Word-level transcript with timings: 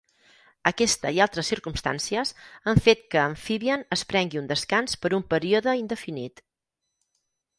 Aquesta 0.69 1.09
i 1.17 1.19
altres 1.25 1.49
circumstàncies 1.53 2.31
han 2.71 2.79
fet 2.87 3.03
que 3.15 3.21
Amfibian 3.23 3.85
es 3.97 4.05
prengui 4.13 4.41
un 4.43 4.49
descans 4.55 4.97
per 5.03 5.13
un 5.19 5.27
període 5.35 5.79
indefinit. 5.83 6.45